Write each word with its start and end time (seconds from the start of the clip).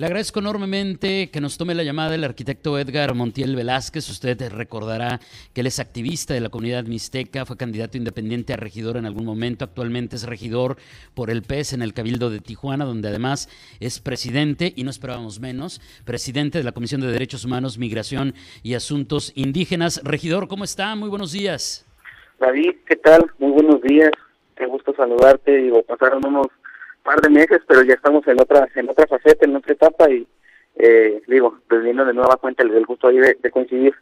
Le 0.00 0.06
agradezco 0.06 0.40
enormemente 0.40 1.30
que 1.30 1.42
nos 1.42 1.58
tome 1.58 1.74
la 1.74 1.82
llamada 1.82 2.14
el 2.14 2.24
arquitecto 2.24 2.78
Edgar 2.78 3.14
Montiel 3.14 3.54
Velázquez. 3.54 4.08
Usted 4.08 4.50
recordará 4.50 5.20
que 5.52 5.60
él 5.60 5.66
es 5.66 5.78
activista 5.78 6.32
de 6.32 6.40
la 6.40 6.48
comunidad 6.48 6.84
mixteca, 6.84 7.44
fue 7.44 7.58
candidato 7.58 7.98
independiente 7.98 8.54
a 8.54 8.56
regidor 8.56 8.96
en 8.96 9.04
algún 9.04 9.26
momento, 9.26 9.62
actualmente 9.62 10.16
es 10.16 10.22
regidor 10.22 10.78
por 11.12 11.28
el 11.28 11.42
PES 11.42 11.74
en 11.74 11.82
el 11.82 11.92
Cabildo 11.92 12.30
de 12.30 12.40
Tijuana, 12.40 12.86
donde 12.86 13.08
además 13.08 13.50
es 13.78 14.00
presidente, 14.00 14.72
y 14.74 14.84
no 14.84 14.90
esperábamos 14.90 15.38
menos, 15.38 15.82
presidente 16.06 16.56
de 16.56 16.64
la 16.64 16.72
Comisión 16.72 17.02
de 17.02 17.12
Derechos 17.12 17.44
Humanos, 17.44 17.76
Migración 17.76 18.32
y 18.62 18.72
Asuntos 18.72 19.32
Indígenas. 19.34 20.00
Regidor, 20.02 20.48
¿cómo 20.48 20.64
está? 20.64 20.96
Muy 20.96 21.10
buenos 21.10 21.32
días. 21.32 21.86
David, 22.38 22.70
¿qué 22.88 22.96
tal? 22.96 23.30
Muy 23.38 23.50
buenos 23.50 23.82
días. 23.82 24.12
Qué 24.56 24.64
gusto 24.64 24.94
saludarte. 24.96 25.58
Digo, 25.58 25.82
pasaron 25.82 26.26
unos 26.26 26.46
par 27.02 27.20
de 27.20 27.30
meses, 27.30 27.60
pero 27.66 27.82
ya 27.82 27.94
estamos 27.94 28.26
en 28.26 28.40
otra 28.40 28.68
en 28.74 28.88
otra 28.88 29.06
faceta, 29.06 29.44
en 29.44 29.56
otra 29.56 29.72
etapa 29.72 30.10
y 30.10 30.26
eh, 30.76 31.22
digo, 31.26 31.58
pues 31.68 31.82
de 31.82 31.92
nueva 31.92 32.36
cuenta 32.40 32.62
el, 32.62 32.86
gusto 32.86 33.08
ahí 33.08 33.18
de, 33.18 33.50
coincidir. 33.50 33.94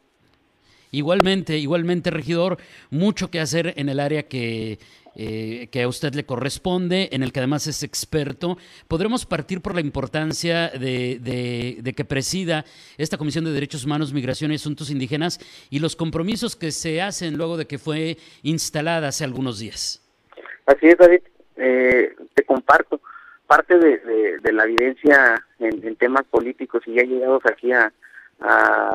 Igualmente, 0.91 1.59
igualmente, 1.59 2.11
regidor, 2.11 2.59
mucho 2.91 3.31
que 3.31 3.41
hacer 3.41 3.75
en 3.77 3.89
el 3.89 4.01
área 4.01 4.23
que, 4.23 4.79
eh, 5.17 5.69
que 5.71 5.83
a 5.83 5.89
usted 5.89 6.15
le 6.15 6.25
corresponde, 6.25 7.09
en 7.13 7.23
el 7.23 7.33
que 7.33 7.41
además 7.41 7.67
es 7.67 7.83
experto. 7.83 8.57
Podremos 8.87 9.27
partir 9.27 9.61
por 9.61 9.75
la 9.75 9.81
importancia 9.81 10.69
de, 10.69 11.19
de, 11.21 11.79
de, 11.81 11.93
que 11.95 12.05
presida 12.05 12.65
esta 12.97 13.19
Comisión 13.19 13.45
de 13.45 13.53
Derechos 13.53 13.85
Humanos, 13.85 14.13
Migración 14.13 14.53
y 14.53 14.55
Asuntos 14.55 14.91
Indígenas 14.91 15.41
y 15.71 15.81
los 15.81 15.97
compromisos 15.97 16.57
que 16.57 16.71
se 16.71 17.03
hacen 17.03 17.37
luego 17.37 17.57
de 17.57 17.67
que 17.67 17.79
fue 17.79 18.17
instalada 18.43 19.09
hace 19.09 19.25
algunos 19.25 19.59
días. 19.59 20.03
Así 20.65 20.87
es, 20.87 20.97
David 20.97 21.21
eh, 21.59 22.15
te 22.35 22.45
comparto 22.45 23.01
parte 23.47 23.79
de, 23.79 24.53
la 24.53 24.65
evidencia 24.65 25.43
en, 25.59 25.97
temas 25.97 26.25
políticos 26.25 26.83
y 26.87 26.95
ya 26.95 27.03
llegados 27.03 27.45
aquí 27.47 27.73
a, 27.73 27.93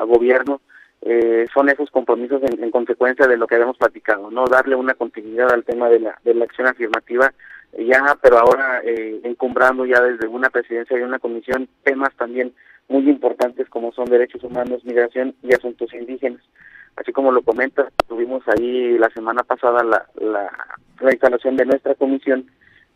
gobierno 0.07 0.61
eh, 1.01 1.47
son 1.53 1.67
esos 1.69 1.91
compromisos 1.91 2.41
en, 2.43 2.71
consecuencia 2.71 3.27
de 3.27 3.35
lo 3.35 3.47
que 3.47 3.55
habíamos 3.55 3.77
platicado, 3.77 4.31
no 4.31 4.45
darle 4.45 4.75
una 4.75 4.93
continuidad 4.93 5.51
al 5.51 5.65
tema 5.65 5.89
de 5.89 5.99
la, 5.99 6.17
de 6.23 6.33
la 6.33 6.45
acción 6.45 6.67
afirmativa 6.67 7.33
ya, 7.77 8.17
pero 8.21 8.37
ahora 8.37 8.81
eh, 8.83 9.19
encumbrando 9.23 9.85
ya 9.85 9.99
desde 10.01 10.27
una 10.27 10.49
presidencia 10.49 10.97
y 10.97 11.01
una 11.01 11.19
comisión 11.19 11.67
temas 11.83 12.13
también 12.15 12.53
muy 12.87 13.09
importantes 13.09 13.67
como 13.69 13.91
son 13.93 14.05
derechos 14.05 14.43
humanos, 14.43 14.85
migración 14.85 15.35
y 15.41 15.53
asuntos 15.53 15.93
indígenas. 15.93 16.41
Así 16.95 17.11
como 17.11 17.31
lo 17.31 17.41
comentas, 17.41 17.91
tuvimos 18.07 18.43
ahí 18.47 18.97
la 18.97 19.09
semana 19.09 19.43
pasada 19.43 19.83
la, 19.83 20.05
la 20.19 20.51
la 21.03 21.11
instalación 21.11 21.55
de 21.57 21.65
nuestra 21.65 21.95
comisión 21.95 22.45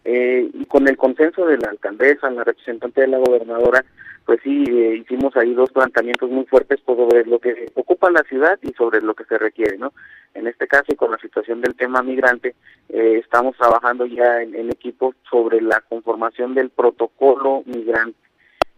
eh, 0.06 0.50
y 0.54 0.66
con 0.66 0.88
el 0.88 0.98
consenso 0.98 1.46
de 1.46 1.58
la 1.58 1.70
alcaldesa, 1.70 2.30
la 2.30 2.44
representante 2.44 3.02
de 3.02 3.08
la 3.08 3.18
gobernadora, 3.18 3.84
pues 4.26 4.40
sí, 4.44 4.64
eh, 4.68 4.96
hicimos 5.02 5.36
ahí 5.36 5.54
dos 5.54 5.72
planteamientos 5.72 6.30
muy 6.30 6.46
fuertes 6.46 6.80
sobre 6.86 7.26
lo 7.26 7.40
que 7.40 7.70
ocupa 7.76 8.10
la 8.12 8.24
ciudad 8.24 8.58
y 8.62 8.72
sobre 8.74 9.02
lo 9.02 9.14
que 9.14 9.26
se 9.26 9.38
requiere, 9.38 9.78
¿no? 9.78 9.94
En 10.34 10.48
este 10.48 10.68
caso, 10.68 10.86
y 10.90 10.96
con 10.96 11.12
la 11.12 11.18
situación 11.18 11.62
del 11.62 11.76
tema 11.76 12.02
migrante, 12.04 12.56
eh, 12.90 13.22
estamos 13.24 13.58
trabajando 13.58 14.06
ya 14.06 14.42
en, 14.42 14.56
equipo 14.70 15.14
sobre 15.30 15.62
la 15.62 15.82
conformación 15.82 16.54
del 16.56 16.70
protocolo 16.70 17.64
migrante. 17.66 18.18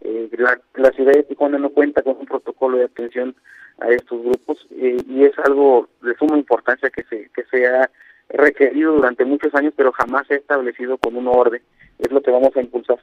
La, 0.02 0.60
la, 0.74 0.90
ciudad 0.92 1.12
de 1.12 1.24
Tijuana 1.24 1.58
no 1.58 1.70
cuenta 1.70 2.02
con 2.02 2.16
un 2.18 2.26
protocolo 2.26 2.78
de 2.78 2.84
atención 2.84 3.34
a 3.78 3.88
estos 3.88 4.22
grupos 4.22 4.66
y 4.70 5.24
es 5.24 5.38
algo 5.44 5.88
de 6.02 6.14
suma 6.16 6.38
importancia 6.38 6.90
que 6.90 7.02
se 7.04 7.30
que 7.34 7.44
sea 7.50 7.90
requerido 8.30 8.94
durante 8.94 9.24
muchos 9.24 9.54
años, 9.54 9.74
pero 9.76 9.92
jamás 9.92 10.26
se 10.26 10.34
ha 10.34 10.38
establecido 10.38 10.98
con 10.98 11.16
un 11.16 11.28
orden. 11.28 11.62
Es 11.98 12.10
lo 12.10 12.22
que 12.22 12.30
vamos 12.30 12.56
a 12.56 12.60
impulsar. 12.60 12.98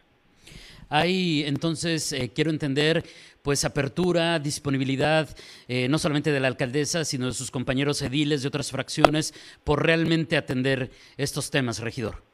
Hay 0.90 1.44
entonces, 1.46 2.13
eh, 2.13 2.31
quiero 2.34 2.50
entender, 2.50 3.03
pues 3.41 3.66
apertura, 3.66 4.40
disponibilidad, 4.40 5.28
eh, 5.68 5.90
no 5.90 6.00
solamente 6.00 6.31
de 6.31 6.40
la 6.40 6.47
alcaldesa, 6.47 7.03
sino 7.03 7.25
de 7.25 7.34
sus 7.34 7.52
compañeros 7.52 8.02
ediles 8.02 8.41
de 8.41 8.47
otras 8.47 8.72
fracciones, 8.72 9.34
por 9.66 9.86
realmente 9.86 10.38
atender 10.38 10.90
estos 11.18 11.52
temas, 11.52 11.80
regidor. 11.80 12.27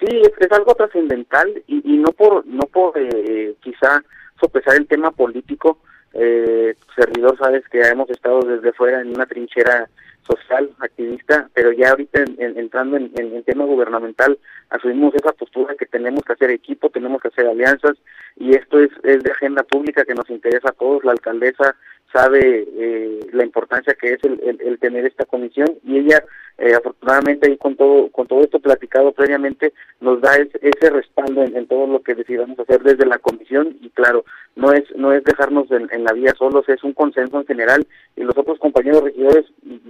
Sí, 0.00 0.22
es, 0.38 0.52
algo 0.52 0.74
trascendental 0.74 1.62
y, 1.66 1.94
y, 1.94 1.98
no 1.98 2.12
por, 2.12 2.46
no 2.46 2.66
por 2.66 2.92
eh, 2.96 3.54
quizá 3.60 4.02
sopesar 4.40 4.76
el 4.76 4.86
tema 4.86 5.10
político. 5.10 5.78
servidor, 6.12 7.36
sabes 7.38 7.68
que 7.68 7.80
hemos 7.80 8.08
estado 8.10 8.40
desde 8.42 8.72
fuera 8.72 9.00
en 9.00 9.08
una 9.08 9.26
trinchera 9.26 9.88
social, 10.28 10.70
activista, 10.80 11.48
pero 11.54 11.72
ya 11.72 11.90
ahorita 11.90 12.22
entrando 12.38 12.96
en, 12.96 13.10
el 13.16 13.44
tema 13.44 13.64
gubernamental, 13.64 14.38
asumimos 14.70 15.14
esa 15.14 15.32
postura 15.32 15.74
que 15.74 15.86
tenemos 15.86 16.22
que 16.22 16.34
hacer 16.34 16.50
equipo, 16.50 16.90
tenemos 16.90 17.20
que 17.22 17.28
hacer 17.28 17.46
alianzas, 17.46 17.96
y 18.36 18.54
esto 18.54 18.80
es, 18.80 18.90
es 19.04 19.22
de 19.22 19.32
agenda 19.32 19.62
pública 19.62 20.04
que 20.04 20.14
nos 20.14 20.28
interesa 20.30 20.68
a 20.68 20.72
todos. 20.72 21.02
La 21.04 21.12
alcaldesa 21.12 21.76
sabe 22.12 22.66
eh, 22.76 23.20
la 23.32 23.44
importancia 23.44 23.94
que 23.94 24.12
es 24.12 24.18
el, 24.24 24.78
tener 24.78 25.06
esta 25.06 25.24
comisión 25.24 25.66
y 25.84 25.98
ella 25.98 26.24
eh, 26.56 26.74
afortunadamente 26.74 27.56
con 27.58 27.76
todo 27.76 28.10
con 28.10 28.26
todo 28.26 28.40
esto 28.42 28.58
platicado 28.60 29.12
previamente 29.12 29.72
nos 30.00 30.20
da 30.20 30.36
ese, 30.36 30.90
respaldo 30.90 31.42
en, 31.42 31.66
todo 31.66 31.86
lo 31.86 32.02
que 32.02 32.14
decidamos 32.14 32.58
hacer 32.60 32.82
desde 32.82 33.06
la 33.06 33.18
comisión 33.18 33.76
y 33.80 33.90
claro 33.90 34.24
no 34.56 34.72
es 34.72 34.84
no 34.96 35.12
es 35.12 35.22
dejarnos 35.24 35.70
en, 35.70 35.88
en 35.92 36.04
la 36.04 36.12
vía 36.12 36.34
solos 36.38 36.68
es 36.68 36.82
un 36.82 36.94
consenso 36.94 37.40
en 37.40 37.46
general 37.46 37.86
y 38.16 38.22
los 38.22 38.36
otros 38.38 38.58
compañeros 38.58 39.02
regidores 39.02 39.44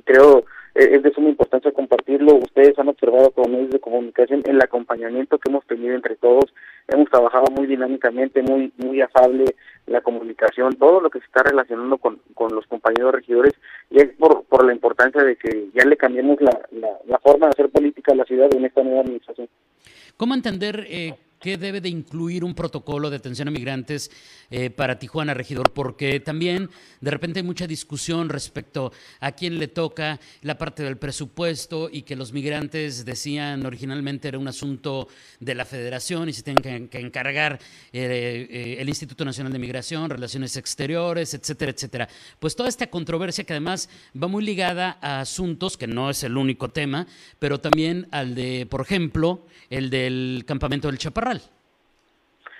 creo 0.04 0.44
eh, 0.78 0.90
es 0.92 1.02
de 1.02 1.12
suma 1.12 1.28
importancia 1.28 1.72
compartirlo. 1.72 2.36
Ustedes 2.36 2.78
han 2.78 2.88
observado 2.88 3.32
como 3.32 3.48
medios 3.48 3.70
de 3.70 3.80
comunicación 3.80 4.42
el 4.46 4.62
acompañamiento 4.62 5.38
que 5.38 5.50
hemos 5.50 5.66
tenido 5.66 5.94
entre 5.94 6.14
todos. 6.14 6.54
Hemos 6.88 7.10
trabajado 7.10 7.46
muy 7.54 7.66
dinámicamente, 7.66 8.42
muy 8.42 8.72
muy 8.78 9.00
afable 9.00 9.54
la 9.86 10.00
comunicación, 10.00 10.76
todo 10.76 11.00
lo 11.00 11.10
que 11.10 11.18
se 11.18 11.26
está 11.26 11.42
relacionando 11.42 11.98
con, 11.98 12.20
con 12.34 12.54
los 12.54 12.66
compañeros 12.66 13.12
regidores 13.12 13.54
y 13.90 13.98
es 14.00 14.08
por, 14.18 14.44
por 14.44 14.64
la 14.64 14.72
importancia 14.72 15.22
de 15.22 15.36
que 15.36 15.68
ya 15.74 15.84
le 15.84 15.96
cambiemos 15.96 16.40
la, 16.40 16.58
la, 17.06 17.18
forma 17.18 17.46
de 17.46 17.50
hacer 17.50 17.70
política 17.70 18.12
a 18.12 18.16
la 18.16 18.24
ciudad 18.24 18.52
en 18.54 18.64
esta 18.64 18.82
nueva 18.82 19.00
administración. 19.00 19.48
¿Cómo 20.16 20.34
entender 20.34 20.86
eh, 20.88 21.14
¿Qué 21.40 21.56
debe 21.56 21.80
de 21.80 21.88
incluir 21.88 22.42
un 22.42 22.52
protocolo 22.52 23.10
de 23.10 23.16
atención 23.16 23.46
a 23.46 23.52
migrantes 23.52 24.10
eh, 24.50 24.70
para 24.70 24.98
Tijuana, 24.98 25.34
regidor? 25.34 25.72
Porque 25.72 26.18
también 26.18 26.68
de 27.00 27.10
repente 27.12 27.38
hay 27.38 27.44
mucha 27.44 27.68
discusión 27.68 28.28
respecto 28.28 28.92
a 29.20 29.30
quién 29.30 29.60
le 29.60 29.68
toca 29.68 30.18
la 30.42 30.58
parte 30.58 30.82
del 30.82 30.96
presupuesto 30.96 31.90
y 31.92 32.02
que 32.02 32.16
los 32.16 32.32
migrantes 32.32 33.04
decían 33.04 33.64
originalmente 33.64 34.26
era 34.26 34.38
un 34.38 34.48
asunto 34.48 35.06
de 35.38 35.54
la 35.54 35.64
federación 35.64 36.28
y 36.28 36.32
se 36.32 36.42
tienen 36.42 36.88
que, 36.88 36.98
encargar 36.98 37.60
eh, 37.92 38.48
eh, 38.50 38.76
el 38.80 38.88
Instituto 38.88 39.24
Nacional 39.24 39.52
de 39.52 39.60
Migración, 39.60 40.10
Relaciones 40.10 40.56
Exteriores, 40.56 41.34
etcétera, 41.34 41.70
etcétera. 41.70 42.08
Pues 42.40 42.56
toda 42.56 42.68
esta 42.68 42.88
controversia 42.88 43.44
que 43.44 43.52
además 43.52 43.88
va 44.20 44.26
muy 44.26 44.44
ligada 44.44 44.98
a 45.00 45.20
asuntos, 45.20 45.76
que 45.76 45.86
no 45.86 46.10
es 46.10 46.24
el 46.24 46.36
único 46.36 46.70
tema, 46.70 47.06
pero 47.38 47.60
también 47.60 48.08
al 48.10 48.34
de, 48.34 48.66
por 48.66 48.80
ejemplo, 48.80 49.46
el 49.70 49.88
del 49.90 50.42
campamento 50.44 50.88
del 50.88 50.98
Chaparral 50.98 51.28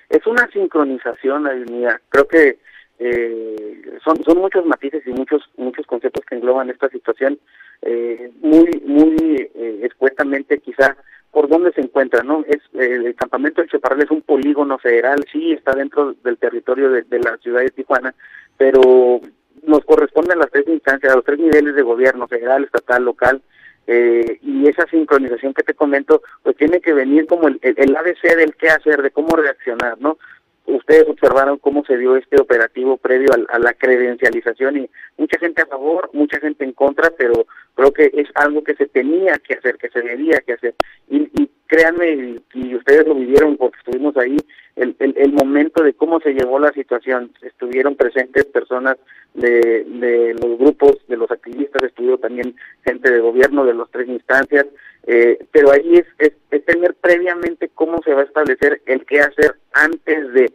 es 0.09 0.25
una 0.25 0.47
sincronización, 0.51 1.43
mía. 1.69 2.01
Creo 2.09 2.27
que 2.27 2.59
eh, 2.99 3.81
son, 4.03 4.21
son 4.25 4.39
muchos 4.39 4.65
matices 4.65 5.01
y 5.07 5.11
muchos 5.11 5.41
muchos 5.55 5.85
conceptos 5.85 6.25
que 6.25 6.35
engloban 6.35 6.69
esta 6.69 6.89
situación 6.89 7.39
eh, 7.81 8.29
muy 8.41 8.69
muy 8.85 9.49
eh, 9.55 9.79
expuestamente 9.83 10.59
quizá 10.59 10.97
por 11.31 11.47
dónde 11.47 11.71
se 11.71 11.79
encuentra 11.79 12.23
no 12.23 12.43
es 12.45 12.59
el 12.73 13.15
campamento 13.15 13.61
del 13.61 13.69
Chaparral 13.69 14.01
es 14.01 14.11
un 14.11 14.21
polígono 14.21 14.77
federal 14.79 15.23
sí 15.31 15.53
está 15.53 15.75
dentro 15.75 16.13
del 16.25 16.37
territorio 16.37 16.89
de, 16.89 17.03
de 17.03 17.19
la 17.19 17.37
ciudad 17.37 17.61
de 17.61 17.69
Tijuana 17.69 18.13
pero 18.57 19.21
nos 19.63 19.85
corresponden 19.85 20.39
las 20.39 20.51
tres 20.51 20.67
instancias 20.67 21.15
los 21.15 21.23
tres 21.23 21.39
niveles 21.39 21.75
de 21.75 21.81
gobierno 21.81 22.27
federal 22.27 22.65
estatal 22.65 23.05
local 23.05 23.41
eh, 23.87 24.39
y 24.41 24.67
esa 24.67 24.85
sincronización 24.87 25.53
que 25.53 25.63
te 25.63 25.73
comento, 25.73 26.21
pues 26.43 26.55
tiene 26.57 26.79
que 26.79 26.93
venir 26.93 27.25
como 27.25 27.47
el, 27.47 27.59
el, 27.61 27.95
ABC 27.95 28.35
del 28.35 28.55
qué 28.55 28.69
hacer, 28.69 29.01
de 29.01 29.11
cómo 29.11 29.35
reaccionar, 29.35 29.99
¿no? 29.99 30.17
Ustedes 30.65 31.05
observaron 31.07 31.57
cómo 31.57 31.83
se 31.83 31.97
dio 31.97 32.15
este 32.15 32.39
operativo 32.39 32.97
previo 32.97 33.29
a, 33.49 33.57
la 33.57 33.73
credencialización 33.73 34.77
y 34.77 34.89
mucha 35.17 35.39
gente 35.39 35.63
a 35.63 35.65
favor, 35.65 36.11
mucha 36.13 36.39
gente 36.39 36.63
en 36.63 36.73
contra, 36.73 37.09
pero 37.17 37.47
creo 37.73 37.91
que 37.91 38.11
es 38.13 38.27
algo 38.35 38.63
que 38.63 38.75
se 38.75 38.85
tenía 38.85 39.39
que 39.39 39.55
hacer, 39.55 39.77
que 39.77 39.89
se 39.89 40.01
debía 40.01 40.41
que 40.41 40.53
hacer. 40.53 40.75
Y, 41.09 41.23
y 41.41 41.49
créanme, 41.65 42.41
y 42.53 42.75
ustedes 42.75 43.07
lo 43.07 43.15
vivieron 43.15 43.57
porque 43.57 43.79
estuvimos 43.79 44.15
ahí, 44.17 44.37
el, 44.79 44.95
el, 44.99 45.13
el 45.17 45.33
momento 45.33 45.83
de 45.83 45.93
cómo 45.93 46.19
se 46.21 46.33
llevó 46.33 46.57
la 46.57 46.71
situación, 46.71 47.31
estuvieron 47.41 47.95
presentes 47.95 48.45
personas 48.45 48.97
de, 49.33 49.83
de 49.85 50.33
los 50.33 50.57
grupos, 50.57 50.97
de 51.07 51.17
los 51.17 51.29
activistas, 51.29 51.83
estuvo 51.83 52.17
también 52.17 52.55
gente 52.83 53.11
de 53.11 53.19
gobierno 53.19 53.65
de 53.65 53.73
las 53.73 53.89
tres 53.91 54.07
instancias, 54.07 54.65
eh, 55.05 55.39
pero 55.51 55.71
ahí 55.71 55.95
es, 55.95 56.05
es, 56.17 56.65
tener 56.65 56.95
previamente 56.95 57.69
cómo 57.73 58.01
se 58.03 58.13
va 58.13 58.21
a 58.21 58.25
establecer 58.25 58.81
el 58.85 59.05
qué 59.05 59.21
hacer 59.21 59.55
antes 59.73 60.33
de, 60.33 60.51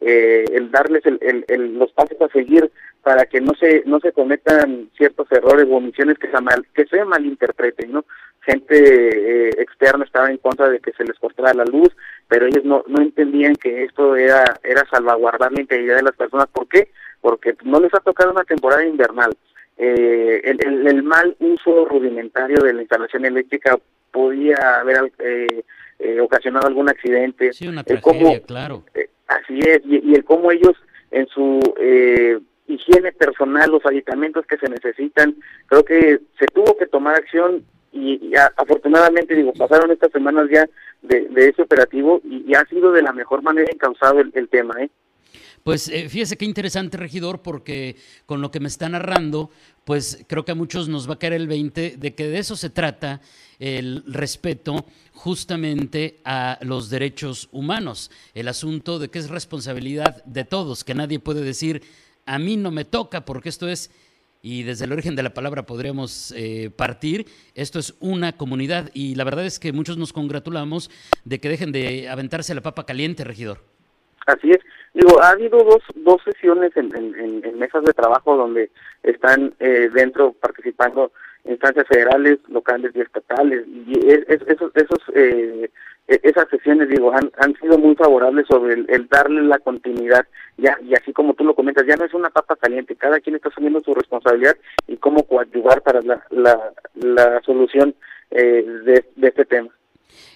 eh, 0.00 0.44
el 0.52 0.70
darles 0.70 1.02
el, 1.04 1.78
los 1.78 1.92
pasos 1.92 2.20
a 2.20 2.28
seguir 2.28 2.70
para 3.02 3.26
que 3.26 3.40
no 3.40 3.54
se 3.54 3.82
no 3.86 4.00
se 4.00 4.12
cometan 4.12 4.90
ciertos 4.96 5.30
errores 5.32 5.66
o 5.68 5.76
omisiones 5.76 6.18
que 6.18 6.30
se 6.30 6.40
mal, 6.40 6.66
que 6.74 6.84
se 6.86 7.04
malinterpreten, 7.04 7.92
¿no? 7.92 8.04
Gente 8.42 8.76
eh, 8.76 9.50
externa 9.58 10.04
estaba 10.04 10.30
en 10.30 10.38
contra 10.38 10.68
de 10.68 10.80
que 10.80 10.92
se 10.92 11.04
les 11.04 11.18
cortara 11.18 11.54
la 11.54 11.64
luz, 11.64 11.94
pero 12.28 12.46
ellos 12.46 12.64
no 12.64 12.84
no 12.86 13.02
entendían 13.02 13.54
que 13.56 13.84
esto 13.84 14.16
era 14.16 14.58
era 14.62 14.84
salvaguardar 14.90 15.52
la 15.52 15.60
integridad 15.60 15.96
de 15.96 16.02
las 16.02 16.16
personas. 16.16 16.46
¿Por 16.48 16.68
qué? 16.68 16.90
Porque 17.20 17.56
no 17.64 17.80
les 17.80 17.92
ha 17.94 18.00
tocado 18.00 18.30
una 18.30 18.44
temporada 18.44 18.84
invernal. 18.84 19.36
Eh, 19.76 20.40
el, 20.44 20.86
el, 20.86 21.02
mal 21.04 21.36
uso 21.38 21.84
rudimentario 21.84 22.56
de 22.64 22.72
la 22.72 22.82
instalación 22.82 23.24
eléctrica 23.24 23.78
podía 24.10 24.80
haber 24.80 25.12
eh, 25.20 25.62
eh, 26.00 26.20
ocasionado 26.20 26.68
algún 26.68 26.88
accidente. 26.88 27.52
Sí, 27.52 27.66
una 27.66 27.82
tragedia, 27.82 28.40
claro. 28.42 28.84
Eh, 28.94 29.08
así 29.26 29.58
es, 29.58 29.80
y, 29.84 30.14
el 30.14 30.24
cómo 30.24 30.52
ellos 30.52 30.76
en 31.10 31.26
su 31.28 31.60
eh, 31.80 32.38
higiene 32.68 33.12
personal, 33.12 33.70
los 33.70 33.84
aditamentos 33.84 34.46
que 34.46 34.58
se 34.58 34.68
necesitan, 34.68 35.34
creo 35.66 35.84
que 35.84 36.20
se 36.38 36.46
tuvo 36.46 36.76
que 36.76 36.86
tomar 36.86 37.16
acción 37.16 37.64
y, 37.98 38.32
afortunadamente, 38.56 39.34
digo, 39.34 39.52
pasaron 39.52 39.90
estas 39.90 40.12
semanas 40.12 40.48
ya 40.52 40.68
de, 41.02 41.28
ese 41.36 41.62
operativo 41.62 42.20
y, 42.24 42.54
ha 42.54 42.64
sido 42.66 42.92
de 42.92 43.02
la 43.02 43.12
mejor 43.12 43.42
manera 43.42 43.68
encausado 43.72 44.20
el, 44.20 44.30
el 44.34 44.48
tema, 44.48 44.74
¿eh? 44.80 44.90
Pues 45.68 45.88
eh, 45.88 46.08
fíjese 46.08 46.36
qué 46.36 46.44
interesante, 46.44 46.96
regidor, 46.96 47.42
porque 47.42 47.96
con 48.26 48.40
lo 48.40 48.50
que 48.50 48.60
me 48.60 48.68
está 48.68 48.88
narrando, 48.88 49.50
pues 49.84 50.24
creo 50.26 50.44
que 50.44 50.52
a 50.52 50.54
muchos 50.54 50.88
nos 50.88 51.08
va 51.08 51.14
a 51.14 51.18
caer 51.18 51.34
el 51.34 51.46
20 51.46 51.96
de 51.98 52.14
que 52.14 52.28
de 52.28 52.38
eso 52.38 52.56
se 52.56 52.70
trata 52.70 53.20
el 53.58 54.02
respeto 54.06 54.86
justamente 55.12 56.20
a 56.24 56.58
los 56.62 56.90
derechos 56.90 57.48
humanos, 57.52 58.10
el 58.34 58.48
asunto 58.48 58.98
de 58.98 59.10
que 59.10 59.18
es 59.18 59.28
responsabilidad 59.28 60.24
de 60.24 60.44
todos, 60.44 60.84
que 60.84 60.94
nadie 60.94 61.18
puede 61.18 61.42
decir, 61.42 61.82
a 62.24 62.38
mí 62.38 62.56
no 62.56 62.70
me 62.70 62.84
toca, 62.84 63.24
porque 63.24 63.48
esto 63.48 63.68
es 63.68 63.90
y 64.42 64.62
desde 64.62 64.84
el 64.84 64.92
origen 64.92 65.16
de 65.16 65.22
la 65.22 65.34
palabra 65.34 65.64
podríamos 65.64 66.32
eh, 66.36 66.70
partir. 66.74 67.26
Esto 67.54 67.78
es 67.78 67.96
una 68.00 68.32
comunidad 68.32 68.90
y 68.94 69.14
la 69.14 69.24
verdad 69.24 69.44
es 69.46 69.58
que 69.58 69.72
muchos 69.72 69.96
nos 69.96 70.12
congratulamos 70.12 70.90
de 71.24 71.40
que 71.40 71.48
dejen 71.48 71.72
de 71.72 72.08
aventarse 72.08 72.54
la 72.54 72.60
papa 72.60 72.86
caliente, 72.86 73.24
regidor. 73.24 73.58
Así 74.26 74.50
es. 74.50 74.58
Digo, 74.94 75.22
ha 75.22 75.30
habido 75.30 75.58
dos, 75.58 75.82
dos 75.94 76.20
sesiones 76.24 76.72
en, 76.76 76.88
mesas 77.58 77.84
de 77.84 77.92
trabajo 77.92 78.36
donde 78.36 78.70
están 79.02 79.54
eh, 79.60 79.90
dentro 79.92 80.32
participando 80.32 81.12
instancias 81.44 81.86
federales, 81.86 82.38
locales 82.48 82.92
y 82.94 83.00
estatales. 83.00 83.66
Y 83.66 83.98
esos, 84.08 84.70
esos, 84.74 84.98
eh, 85.14 85.70
e, 86.08 86.20
esas 86.22 86.48
sesiones, 86.48 86.88
digo, 86.88 87.12
han, 87.12 87.30
han 87.38 87.54
sido 87.60 87.78
muy 87.78 87.94
favorables 87.94 88.46
sobre 88.46 88.74
el, 88.74 89.08
darle 89.08 89.42
la 89.42 89.58
continuidad. 89.58 90.26
Ya, 90.56 90.76
y 90.82 90.94
así 90.94 91.12
como 91.12 91.34
tú 91.34 91.44
lo 91.44 91.54
comentas, 91.54 91.86
ya 91.86 91.96
no 91.96 92.04
es 92.04 92.14
una 92.14 92.30
papa 92.30 92.56
caliente, 92.56 92.96
cada 92.96 93.20
quien 93.20 93.36
está 93.36 93.48
asumiendo 93.48 93.80
su 93.80 93.94
responsabilidad 93.94 94.56
y 94.86 94.96
cómo 94.96 95.24
coadyuvar 95.24 95.82
para 95.82 96.00
la, 96.02 96.24
la, 96.30 96.72
la 96.94 97.40
solución 97.42 97.94
eh, 98.30 98.64
de, 98.84 99.04
de 99.16 99.28
este 99.28 99.44
tema. 99.44 99.70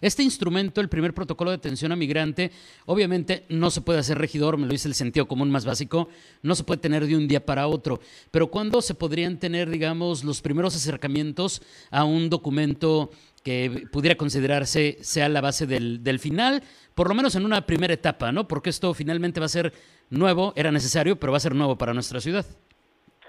Este 0.01 0.23
instrumento, 0.23 0.81
el 0.81 0.89
primer 0.89 1.15
protocolo 1.15 1.51
de 1.51 1.57
atención 1.57 1.93
a 1.93 1.97
migrante, 1.97 2.51
obviamente 2.87 3.45
no 3.49 3.71
se 3.71 3.81
puede 3.81 3.99
hacer 3.99 4.19
regidor, 4.19 4.57
me 4.57 4.67
lo 4.67 4.73
dice 4.73 4.89
el 4.89 4.95
sentido 4.95 5.27
común 5.27 5.51
más 5.51 5.65
básico, 5.65 6.09
no 6.43 6.55
se 6.55 6.65
puede 6.65 6.81
tener 6.81 7.07
de 7.07 7.17
un 7.17 7.29
día 7.29 7.45
para 7.45 7.67
otro, 7.67 8.01
pero 8.31 8.49
¿cuándo 8.49 8.83
se 8.83 8.95
podrían 8.95 9.39
tener, 9.39 9.71
digamos, 9.71 10.25
los 10.25 10.43
primeros 10.43 10.77
acercamientos 10.77 11.63
a 11.91 12.05
un 12.05 12.31
documento 12.31 13.11
que 13.43 13.87
pudiera 13.91 14.17
considerarse 14.17 14.99
sea 15.01 15.29
la 15.29 15.41
base 15.41 15.67
del, 15.67 16.05
del 16.05 16.19
final, 16.19 16.63
por 16.95 17.09
lo 17.09 17.15
menos 17.15 17.35
en 17.35 17.45
una 17.45 17.67
primera 17.67 17.95
etapa, 17.95 18.31
¿no? 18.33 18.47
Porque 18.47 18.71
esto 18.71 18.95
finalmente 18.95 19.41
va 19.41 19.47
a 19.47 19.49
ser 19.49 19.73
nuevo, 20.11 20.53
era 20.57 20.71
necesario, 20.71 21.17
pero 21.17 21.33
va 21.33 21.39
a 21.39 21.41
ser 21.41 21.55
nuevo 21.55 21.77
para 21.77 21.95
nuestra 21.95 22.21
ciudad. 22.21 22.47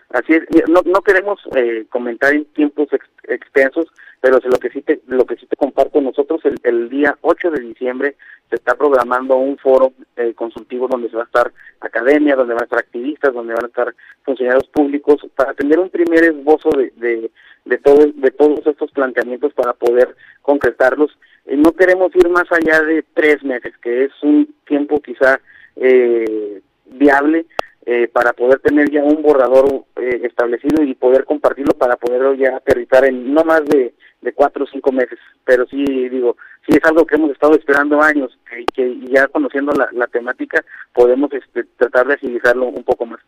Así 0.10 0.34
es, 0.34 0.44
no, 0.70 0.82
no 0.86 1.02
queremos 1.02 1.40
eh, 1.56 1.86
comentar 1.90 2.34
en 2.34 2.46
tiempos 2.54 2.88
extensos, 3.24 3.88
pero 4.24 4.40
lo 4.42 4.58
que 4.58 4.70
sí 4.70 4.82
te, 4.82 5.02
lo 5.08 5.26
que 5.26 5.36
sí 5.36 5.46
te 5.48 5.58
comparto 5.58 6.00
nosotros 6.00 6.40
el, 6.46 6.56
el 6.64 6.88
día 6.88 7.18
8 7.20 7.52
de 7.52 7.60
diciembre 7.60 8.16
se 8.50 8.56
está 8.56 8.74
programando 8.74 9.36
un 9.36 9.58
foro 9.58 9.92
eh, 10.16 10.34
consultivo 10.34 10.88
donde 10.88 11.10
se 11.10 11.18
va 11.18 11.24
a 11.24 11.26
estar 11.26 11.52
academia, 11.82 12.38
donde 12.38 12.54
van 12.54 12.62
a 12.62 12.64
estar 12.64 12.80
activistas, 12.80 13.34
donde 13.34 13.54
van 13.54 13.66
a 13.66 13.68
estar 13.68 13.94
funcionarios 14.24 14.70
públicos 14.70 15.28
para 15.36 15.54
tener 15.54 15.78
un 15.78 15.90
primer 15.90 16.24
esbozo 16.24 16.70
de, 16.70 16.94
de, 16.96 17.32
de, 17.66 17.78
todo, 17.80 17.98
de 18.16 18.32
todos 18.32 18.66
estos 18.66 18.92
planteamientos 18.92 19.52
para 19.56 19.74
poder 19.74 20.16
concretarlos. 20.42 21.12
No 21.46 21.74
queremos 21.74 22.16
ir 22.16 22.30
más 22.30 22.50
allá 22.50 22.82
de 22.82 23.04
tres 23.14 23.44
meses, 23.44 23.78
que 23.80 24.06
es 24.06 24.12
un 24.22 24.56
tiempo 24.66 25.02
quizá 25.02 25.42
eh, 25.76 26.62
viable 26.86 27.46
eh, 27.86 28.08
para 28.08 28.32
poder 28.32 28.60
tener 28.60 28.90
ya 28.90 29.04
un 29.04 29.22
borrador 29.22 29.84
eh, 29.98 30.22
establecido 30.24 30.82
y 30.82 30.96
poder 30.96 31.26
compartirlo 31.26 31.74
para 31.74 31.98
poderlo 31.98 32.34
ya 32.36 32.56
aterrizar 32.56 33.04
en 33.04 33.34
no 33.34 33.44
más 33.44 33.66
de 33.66 33.94
de 34.24 34.34
cuatro 34.34 34.64
o 34.64 34.68
cinco 34.68 34.92
meses, 34.92 35.20
pero 35.46 35.66
sí 35.68 35.84
digo, 36.10 36.38
sí 36.66 36.76
es 36.76 36.84
algo 36.86 37.06
que 37.06 37.16
hemos 37.16 37.32
estado 37.32 37.56
esperando 37.56 38.02
años 38.02 38.38
y 38.58 38.66
que 38.66 39.00
ya 39.10 39.28
conociendo 39.28 39.74
la, 39.74 40.08
temática 40.08 40.64
podemos 40.94 41.32
este, 41.34 41.64
tratar 41.78 42.08
de 42.08 42.14
agilizarlo 42.16 42.68
un 42.68 42.84
poco 42.84 43.06
más. 43.06 43.20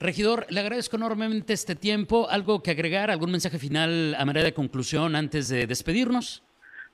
Regidor, 0.00 0.46
le 0.50 0.60
agradezco 0.60 0.96
enormemente 0.96 1.52
este 1.52 1.74
tiempo. 1.74 2.28
¿Algo 2.30 2.62
que 2.62 2.70
agregar? 2.70 3.10
¿Algún 3.10 3.32
mensaje 3.32 3.58
final 3.58 4.14
a 4.16 4.24
manera 4.24 4.44
de 4.44 4.54
conclusión 4.54 5.16
antes 5.16 5.48
de 5.48 5.66
despedirnos? 5.66 6.44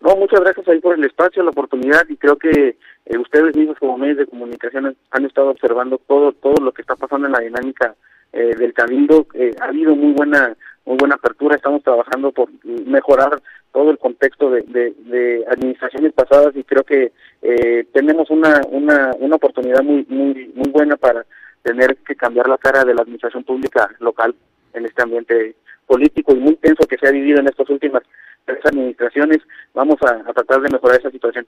No, 0.00 0.17
muchas 0.17 0.41
gracias 0.41 0.69
ahí 0.69 0.81
por 0.81 0.94
el 0.94 1.05
espacio, 1.05 1.43
la 1.43 1.50
oportunidad 1.50 2.06
y 2.08 2.17
creo 2.17 2.37
que 2.37 2.76
eh, 3.06 3.19
ustedes 3.19 3.56
mismos 3.56 3.79
como 3.79 3.96
medios 3.96 4.19
de 4.19 4.26
comunicación 4.26 4.96
han 5.11 5.25
estado 5.25 5.50
observando 5.50 5.99
todo 6.06 6.32
todo 6.32 6.62
lo 6.62 6.73
que 6.73 6.82
está 6.82 6.96
pasando 6.96 7.26
en 7.26 7.32
la 7.32 7.41
dinámica 7.41 7.94
eh, 8.34 8.54
del 8.56 8.75
cabildo. 8.75 9.26
Eh, 9.34 9.52
ha 9.60 9.66
habido 9.66 9.94
muy 9.94 10.12
buena 10.12 10.56
muy 10.86 10.96
buena 10.98 11.14
apertura, 11.14 11.56
estamos 11.56 11.82
trabajando 11.82 12.31
por 12.32 12.50
mejorar 12.62 13.40
todo 13.72 13.90
el 13.90 13.98
contexto 13.98 14.50
de, 14.50 14.62
de, 14.62 15.44
administraciones 15.50 16.12
pasadas 16.12 16.54
y 16.54 16.62
creo 16.62 16.84
que 16.84 17.12
eh, 17.42 17.86
tenemos 17.92 18.28
una, 18.31 18.60
una, 18.70 19.12
una 19.19 19.36
oportunidad 19.36 19.82
muy, 19.82 20.04
muy, 20.08 20.52
muy 20.54 20.70
buena 20.70 20.96
para 20.96 21.25
tener 21.62 21.96
que 22.06 22.14
cambiar 22.14 22.48
la 22.48 22.58
cara 22.58 22.84
de 22.84 22.94
la 22.94 23.02
administración 23.02 23.44
pública 23.44 23.90
local 23.98 24.34
en 24.75 24.84
este 24.84 25.02
ambiente 25.02 25.56
político 25.86 26.32
y 26.32 26.38
muy 26.38 26.56
tenso 26.56 26.86
que 26.86 26.98
se 26.98 27.08
ha 27.08 27.10
vivido 27.10 27.40
en 27.40 27.48
estas 27.48 27.69
últimas 27.70 28.02
tres 28.44 28.60
administraciones. 28.64 29.38
Vamos 29.72 29.96
a, 30.02 30.28
a 30.28 30.32
tratar 30.34 30.60
de 30.60 30.70
mejorar 30.70 31.00
esa 31.00 31.10
situación. 31.10 31.46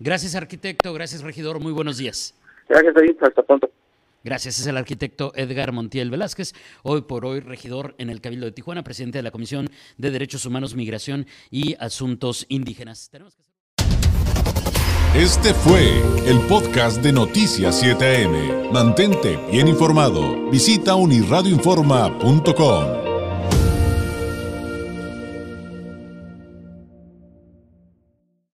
Gracias, 0.00 0.34
arquitecto. 0.34 0.92
Gracias, 0.92 1.22
regidor. 1.22 1.60
Muy 1.60 1.72
buenos 1.72 1.98
días. 1.98 2.34
Gracias, 2.68 2.94
David. 2.94 3.16
Hasta 3.20 3.42
pronto. 3.42 3.70
Gracias, 4.24 4.58
es 4.58 4.66
el 4.66 4.78
arquitecto 4.78 5.32
Edgar 5.36 5.72
Montiel 5.72 6.10
Velázquez, 6.10 6.54
hoy 6.82 7.02
por 7.02 7.26
hoy 7.26 7.40
regidor 7.40 7.94
en 7.98 8.08
el 8.08 8.22
Cabildo 8.22 8.46
de 8.46 8.52
Tijuana, 8.52 8.82
presidente 8.82 9.18
de 9.18 9.22
la 9.22 9.30
Comisión 9.30 9.68
de 9.98 10.10
Derechos 10.10 10.46
Humanos, 10.46 10.74
Migración 10.74 11.26
y 11.50 11.76
Asuntos 11.78 12.46
Indígenas. 12.48 13.10
Este 15.14 15.52
fue 15.54 16.02
el 16.26 16.40
podcast 16.48 17.02
de 17.02 17.12
Noticias 17.12 17.84
7am. 17.84 18.72
Mantente 18.72 19.38
bien 19.52 19.68
informado. 19.68 20.50
Visita 20.50 20.96
unirradioinforma.com. 20.96 23.03